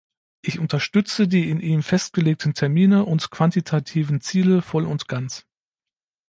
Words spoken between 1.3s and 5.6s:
in ihm festgelegten Termine und quantitativen Ziele voll und ganz.